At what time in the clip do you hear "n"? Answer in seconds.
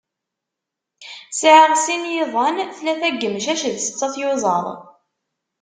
3.13-3.19